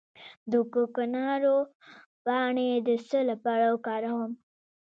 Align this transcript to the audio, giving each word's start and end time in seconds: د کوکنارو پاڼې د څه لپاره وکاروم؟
د 0.51 0.53
کوکنارو 0.73 1.57
پاڼې 2.25 2.69
د 2.87 2.89
څه 3.07 3.19
لپاره 3.29 3.65
وکاروم؟ 3.73 4.31